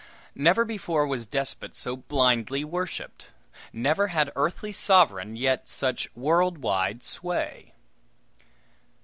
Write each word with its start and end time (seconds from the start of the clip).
Never 0.33 0.65
before 0.65 1.05
was 1.05 1.27
despot 1.27 1.75
so 1.77 1.95
blindly 1.95 2.63
worshiped! 2.65 3.27
Never 3.71 4.07
had 4.07 4.31
earthly 4.35 4.71
sovereign 4.73 5.35
yet 5.35 5.69
such 5.69 6.09
world 6.15 6.57
wide 6.57 7.03
sway! 7.03 7.73